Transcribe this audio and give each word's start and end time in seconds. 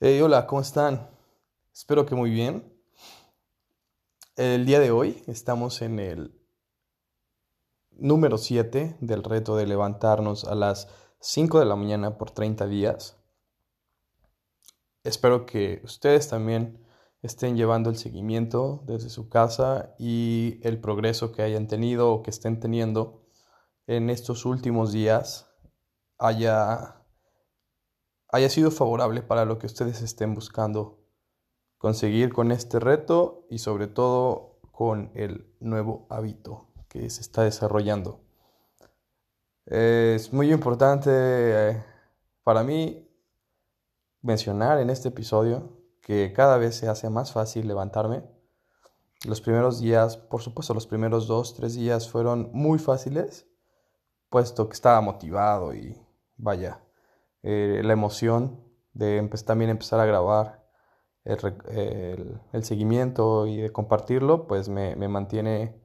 Hola, 0.00 0.46
¿cómo 0.46 0.60
están? 0.60 1.10
Espero 1.74 2.06
que 2.06 2.14
muy 2.14 2.30
bien. 2.30 2.72
El 4.36 4.64
día 4.64 4.78
de 4.78 4.92
hoy 4.92 5.24
estamos 5.26 5.82
en 5.82 5.98
el 5.98 6.40
número 7.90 8.38
7 8.38 8.96
del 9.00 9.24
reto 9.24 9.56
de 9.56 9.66
levantarnos 9.66 10.44
a 10.44 10.54
las 10.54 10.86
5 11.18 11.58
de 11.58 11.64
la 11.64 11.74
mañana 11.74 12.16
por 12.16 12.30
30 12.30 12.68
días. 12.68 13.16
Espero 15.02 15.46
que 15.46 15.80
ustedes 15.82 16.28
también 16.28 16.86
estén 17.22 17.56
llevando 17.56 17.90
el 17.90 17.96
seguimiento 17.96 18.84
desde 18.86 19.10
su 19.10 19.28
casa 19.28 19.96
y 19.98 20.60
el 20.62 20.80
progreso 20.80 21.32
que 21.32 21.42
hayan 21.42 21.66
tenido 21.66 22.12
o 22.12 22.22
que 22.22 22.30
estén 22.30 22.60
teniendo 22.60 23.26
en 23.88 24.10
estos 24.10 24.44
últimos 24.44 24.92
días 24.92 25.50
haya 26.18 26.97
haya 28.30 28.48
sido 28.48 28.70
favorable 28.70 29.22
para 29.22 29.44
lo 29.44 29.58
que 29.58 29.66
ustedes 29.66 30.02
estén 30.02 30.34
buscando 30.34 30.98
conseguir 31.78 32.32
con 32.32 32.52
este 32.52 32.78
reto 32.80 33.46
y 33.48 33.58
sobre 33.58 33.86
todo 33.86 34.58
con 34.72 35.10
el 35.14 35.52
nuevo 35.60 36.06
hábito 36.10 36.68
que 36.88 37.08
se 37.10 37.20
está 37.20 37.42
desarrollando. 37.42 38.20
Es 39.66 40.32
muy 40.32 40.52
importante 40.52 41.10
eh, 41.12 41.84
para 42.42 42.62
mí 42.62 43.06
mencionar 44.22 44.78
en 44.78 44.90
este 44.90 45.08
episodio 45.08 45.76
que 46.00 46.32
cada 46.32 46.56
vez 46.56 46.74
se 46.76 46.88
hace 46.88 47.10
más 47.10 47.32
fácil 47.32 47.68
levantarme. 47.68 48.24
Los 49.24 49.40
primeros 49.40 49.80
días, 49.80 50.16
por 50.16 50.40
supuesto, 50.40 50.74
los 50.74 50.86
primeros 50.86 51.26
dos, 51.26 51.54
tres 51.54 51.74
días 51.74 52.08
fueron 52.08 52.50
muy 52.52 52.78
fáciles, 52.78 53.46
puesto 54.30 54.68
que 54.68 54.74
estaba 54.74 55.00
motivado 55.00 55.74
y 55.74 56.00
vaya, 56.36 56.80
eh, 57.42 57.80
la 57.84 57.92
emoción 57.92 58.64
de 58.92 59.28
también 59.46 59.70
empezar 59.70 60.00
a 60.00 60.06
grabar 60.06 60.68
el, 61.24 62.64
seguimiento 62.64 63.46
y 63.46 63.58
de 63.58 63.70
compartirlo, 63.70 64.46
pues 64.46 64.68
me, 64.68 64.96
mantiene, 65.08 65.80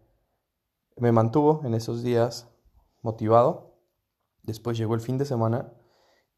me 0.98 1.12
mantuvo 1.12 1.62
en 1.66 1.74
esos 1.74 2.02
días 2.02 2.50
motivado. 3.02 3.78
Después 4.44 4.78
llegó 4.78 4.96
el 4.96 5.02
fin 5.02 5.18
de 5.18 5.26
semana 5.26 5.74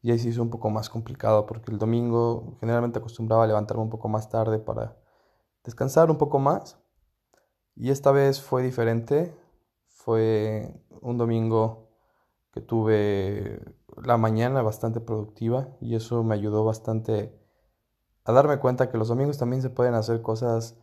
y 0.02 0.10
ahí 0.10 0.18
se 0.18 0.28
hizo 0.28 0.42
un 0.42 0.50
poco 0.50 0.70
más 0.70 0.88
complicado 0.90 1.46
porque 1.46 1.70
el 1.70 1.78
domingo 1.78 2.56
generalmente 2.60 2.98
acostumbraba 2.98 3.46
levantarme 3.46 3.82
un 3.82 3.90
poco 3.90 4.08
más 4.08 4.28
tarde 4.28 4.58
para 4.58 4.96
descansar 5.64 6.10
un 6.10 6.18
poco 6.18 6.38
más. 6.38 6.78
Y 7.74 7.90
esta 7.90 8.10
vez 8.10 8.40
fue 8.40 8.62
diferente. 8.62 9.36
Fue 9.88 10.72
un 11.00 11.18
domingo 11.18 11.90
que 12.52 12.60
tuve 12.60 13.60
la 14.04 14.16
mañana 14.16 14.62
bastante 14.62 15.00
productiva 15.00 15.68
y 15.80 15.94
eso 15.94 16.22
me 16.22 16.34
ayudó 16.34 16.64
bastante 16.64 17.38
a 18.24 18.32
darme 18.32 18.58
cuenta 18.58 18.90
que 18.90 18.98
los 18.98 19.08
domingos 19.08 19.38
también 19.38 19.62
se 19.62 19.70
pueden 19.70 19.94
hacer 19.94 20.22
cosas 20.22 20.76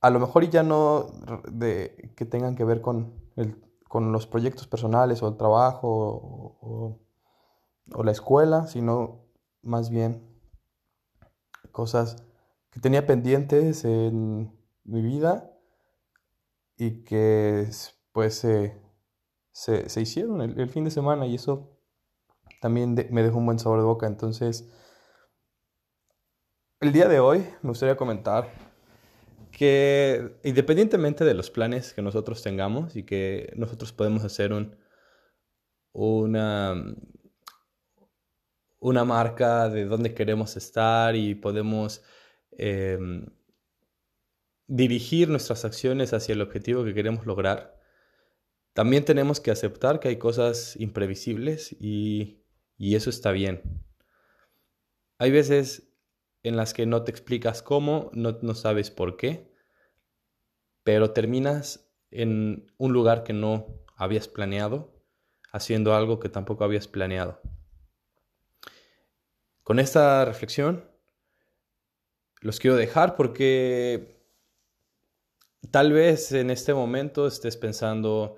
a 0.00 0.10
lo 0.10 0.20
mejor 0.20 0.48
ya 0.48 0.62
no 0.62 1.06
de 1.50 2.12
que 2.16 2.24
tengan 2.24 2.54
que 2.54 2.64
ver 2.64 2.80
con, 2.80 3.14
el, 3.36 3.60
con 3.88 4.12
los 4.12 4.26
proyectos 4.26 4.66
personales 4.66 5.22
o 5.22 5.28
el 5.28 5.36
trabajo 5.36 5.88
o, 6.60 7.00
la 8.02 8.10
escuela, 8.10 8.66
sino 8.66 9.24
más 9.62 9.90
bien 9.90 10.28
cosas 11.70 12.16
que 12.70 12.80
tenía 12.80 13.06
pendientes 13.06 13.84
en 13.84 14.52
mi 14.84 15.02
vida 15.02 15.52
y 16.76 17.04
que 17.04 17.68
pues 18.12 18.34
se, 18.38 18.80
se, 19.52 20.00
hicieron 20.00 20.40
el, 20.40 20.68
fin 20.68 20.84
de 20.84 20.90
semana 20.90 21.26
y 21.26 21.36
eso 21.36 21.75
también 22.60 22.94
me 23.10 23.22
dejó 23.22 23.38
un 23.38 23.46
buen 23.46 23.58
sabor 23.58 23.78
de 23.78 23.84
boca. 23.84 24.06
Entonces, 24.06 24.68
el 26.80 26.92
día 26.92 27.08
de 27.08 27.20
hoy 27.20 27.38
me 27.62 27.70
gustaría 27.70 27.96
comentar 27.96 28.50
que 29.50 30.36
independientemente 30.44 31.24
de 31.24 31.34
los 31.34 31.50
planes 31.50 31.94
que 31.94 32.02
nosotros 32.02 32.42
tengamos 32.42 32.94
y 32.94 33.04
que 33.04 33.52
nosotros 33.56 33.92
podemos 33.92 34.22
hacer 34.24 34.52
un, 34.52 34.76
una, 35.92 36.74
una 38.78 39.04
marca 39.04 39.70
de 39.70 39.86
dónde 39.86 40.14
queremos 40.14 40.56
estar 40.56 41.16
y 41.16 41.34
podemos 41.34 42.04
em, 42.52 43.26
dirigir 44.66 45.30
nuestras 45.30 45.64
acciones 45.64 46.12
hacia 46.12 46.34
el 46.34 46.42
objetivo 46.42 46.84
que 46.84 46.94
queremos 46.94 47.24
lograr, 47.24 47.80
también 48.74 49.06
tenemos 49.06 49.40
que 49.40 49.50
aceptar 49.50 50.00
que 50.00 50.08
hay 50.08 50.18
cosas 50.18 50.76
imprevisibles 50.78 51.74
y 51.80 52.44
y 52.78 52.94
eso 52.94 53.10
está 53.10 53.32
bien. 53.32 53.62
Hay 55.18 55.30
veces 55.30 55.92
en 56.42 56.56
las 56.56 56.74
que 56.74 56.86
no 56.86 57.02
te 57.02 57.10
explicas 57.10 57.62
cómo, 57.62 58.10
no, 58.12 58.38
no 58.42 58.54
sabes 58.54 58.90
por 58.90 59.16
qué, 59.16 59.52
pero 60.84 61.12
terminas 61.12 61.90
en 62.10 62.72
un 62.78 62.92
lugar 62.92 63.24
que 63.24 63.32
no 63.32 63.84
habías 63.96 64.28
planeado, 64.28 64.94
haciendo 65.52 65.94
algo 65.94 66.20
que 66.20 66.28
tampoco 66.28 66.64
habías 66.64 66.86
planeado. 66.86 67.40
Con 69.62 69.80
esta 69.80 70.24
reflexión 70.24 70.88
los 72.40 72.60
quiero 72.60 72.76
dejar 72.76 73.16
porque 73.16 74.22
tal 75.70 75.92
vez 75.92 76.30
en 76.32 76.50
este 76.50 76.74
momento 76.74 77.26
estés 77.26 77.56
pensando, 77.56 78.36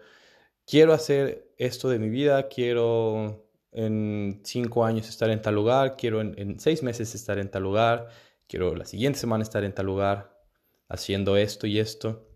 quiero 0.67 0.93
hacer 0.95 1.53
esto 1.59 1.91
de 1.91 1.99
mi 1.99 2.09
vida, 2.09 2.49
quiero 2.49 3.48
en 3.73 4.41
cinco 4.45 4.85
años 4.85 5.09
estar 5.09 5.31
en 5.31 5.43
tal 5.43 5.55
lugar, 5.55 5.97
quiero 5.97 6.21
en, 6.21 6.59
seis 6.61 6.83
meses 6.83 7.15
estar 7.15 7.39
en 7.39 7.51
tal 7.51 7.63
lugar, 7.63 8.09
quiero 8.47 8.75
la 8.75 8.85
siguiente 8.85 9.19
semana 9.19 9.43
estar 9.43 9.65
en 9.65 9.75
tal 9.75 9.87
lugar, 9.87 10.37
haciendo 10.89 11.37
esto 11.37 11.67
y 11.67 11.79
esto. 11.79 12.29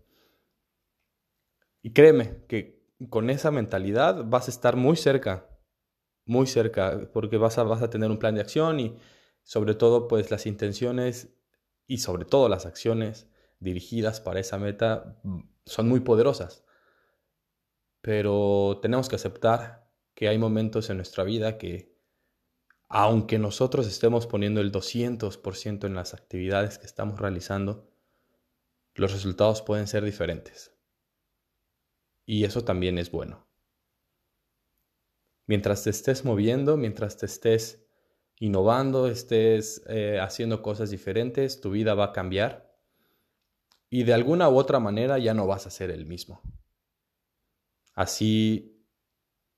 Y 1.81 1.91
créeme 1.91 2.45
que 2.47 2.83
con 3.09 3.29
esa 3.29 3.51
mentalidad 3.51 4.23
vas 4.25 4.47
a 4.47 4.51
estar 4.51 4.75
muy 4.75 4.95
cerca, 4.95 5.49
muy 6.25 6.47
cerca, 6.47 7.09
porque 7.11 7.37
vas 7.37 7.57
a, 7.57 7.63
vas 7.63 7.81
a 7.81 7.89
tener 7.89 8.09
un 8.09 8.19
plan 8.19 8.35
de 8.35 8.41
acción 8.41 8.79
y 8.79 8.97
sobre 9.43 9.75
todo 9.75 10.07
pues 10.07 10.31
las 10.31 10.45
intenciones 10.45 11.35
y 11.87 11.97
sobre 11.97 12.25
todo 12.25 12.47
las 12.47 12.65
acciones 12.65 13.27
dirigidas 13.59 14.21
para 14.21 14.39
esa 14.39 14.57
meta 14.57 15.19
mm, 15.23 15.41
son 15.65 15.89
muy 15.89 15.99
poderosas. 15.99 16.63
Pero 18.01 18.79
tenemos 18.81 19.09
que 19.09 19.15
aceptar 19.15 19.82
que 20.13 20.27
hay 20.27 20.37
momentos 20.37 20.89
en 20.89 20.97
nuestra 20.97 21.23
vida 21.23 21.57
que, 21.57 21.97
aunque 22.89 23.39
nosotros 23.39 23.87
estemos 23.87 24.27
poniendo 24.27 24.61
el 24.61 24.71
200% 24.71 25.85
en 25.85 25.95
las 25.95 26.13
actividades 26.13 26.77
que 26.77 26.85
estamos 26.85 27.19
realizando, 27.19 27.89
los 28.95 29.11
resultados 29.11 29.61
pueden 29.61 29.87
ser 29.87 30.03
diferentes. 30.03 30.75
Y 32.25 32.43
eso 32.43 32.63
también 32.63 32.97
es 32.97 33.11
bueno. 33.11 33.47
Mientras 35.45 35.83
te 35.83 35.89
estés 35.89 36.23
moviendo, 36.23 36.77
mientras 36.77 37.17
te 37.17 37.25
estés 37.25 37.85
innovando, 38.39 39.07
estés 39.07 39.83
eh, 39.87 40.19
haciendo 40.19 40.61
cosas 40.61 40.89
diferentes, 40.89 41.59
tu 41.59 41.71
vida 41.71 41.95
va 41.95 42.05
a 42.05 42.13
cambiar 42.13 42.73
y 43.89 44.05
de 44.05 44.13
alguna 44.15 44.49
u 44.49 44.57
otra 44.57 44.79
manera 44.79 45.19
ya 45.19 45.35
no 45.35 45.45
vas 45.45 45.67
a 45.67 45.69
ser 45.69 45.91
el 45.91 46.07
mismo. 46.07 46.41
Así 47.93 48.72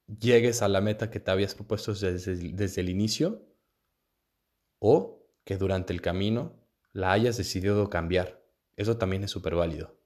llegues 0.07 0.61
a 0.61 0.67
la 0.67 0.81
meta 0.81 1.09
que 1.09 1.19
te 1.19 1.31
habías 1.31 1.55
propuesto 1.55 1.93
desde, 1.93 2.81
el 2.81 2.89
inicio 2.89 3.45
o 4.79 5.27
que 5.43 5.57
durante 5.57 5.93
el 5.93 6.01
camino 6.01 6.53
la 6.91 7.11
hayas 7.11 7.37
decidido 7.37 7.89
cambiar. 7.89 8.43
Eso 8.75 8.97
también 8.97 9.23
es 9.23 9.31
súper 9.31 9.55
válido. 9.55 9.97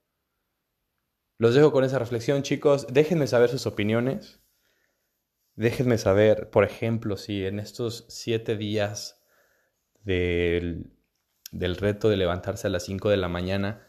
Los 1.38 1.56
dejo 1.56 1.72
con 1.72 1.84
esa 1.84 2.00
reflexión, 2.00 2.44
chicos. 2.44 2.88
Déjenme 2.92 3.28
saber 3.28 3.50
sus 3.50 3.66
opiniones. 3.66 4.42
Déjenme 5.56 5.98
saber, 5.98 6.50
por 6.50 6.64
ejemplo, 6.64 7.18
si 7.18 7.46
en 7.46 7.60
estos 7.60 8.06
siete 8.10 8.58
días 8.58 9.22
del, 10.04 10.94
del 11.52 11.76
reto 11.76 12.10
de 12.10 12.18
levantarse 12.18 12.68
a 12.68 12.70
las 12.70 12.84
5 12.84 13.10
de 13.10 13.18
la 13.18 13.28
mañana 13.28 13.86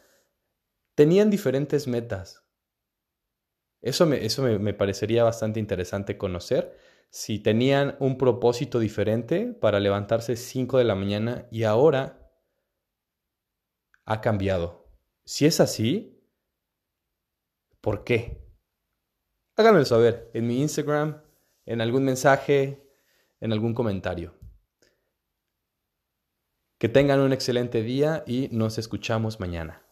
tenían 0.95 1.31
diferentes 1.31 1.87
metas. 1.87 2.40
Eso 3.83 4.07
me, 4.07 4.25
eso 4.25 4.43
me, 4.43 4.75
parecería 4.75 5.25
bastante 5.25 5.59
interesante 5.59 6.19
conocer. 6.19 6.77
Si 7.11 7.39
tenían 7.39 7.97
un 7.99 8.19
propósito 8.19 8.79
diferente 8.79 9.47
para 9.47 9.81
levantarse 9.81 10.37
5 10.37 10.79
de 10.79 10.85
la 10.85 10.95
mañana 10.95 11.47
y 11.51 11.65
ahora 11.65 12.31
ha 14.05 14.21
cambiado. 14.21 14.89
Si 15.25 15.47
es 15.47 15.61
así, 15.61 16.21
¿por 17.81 18.05
qué? 18.05 18.45
Háganmelo 19.57 19.85
saber 19.85 20.31
en 20.35 20.47
mi 20.47 20.61
Instagram, 20.61 21.23
en 21.67 21.81
algún 21.81 22.05
mensaje, 22.05 22.87
en 23.41 23.53
algún 23.53 23.75
comentario. 23.75 24.35
Que 26.79 26.89
tengan 26.89 27.21
un 27.21 27.33
excelente 27.33 27.83
día 27.83 28.25
y 28.27 28.49
nos 28.53 28.79
escuchamos 28.79 29.41
mañana. 29.41 29.90